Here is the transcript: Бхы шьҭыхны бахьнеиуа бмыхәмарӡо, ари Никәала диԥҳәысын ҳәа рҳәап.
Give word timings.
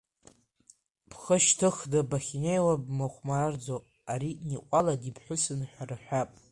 Бхы 1.09 1.37
шьҭыхны 1.43 1.99
бахьнеиуа 2.09 2.83
бмыхәмарӡо, 2.83 3.77
ари 4.11 4.31
Никәала 4.47 4.93
диԥҳәысын 5.01 5.61
ҳәа 5.71 5.83
рҳәап. 5.89 6.29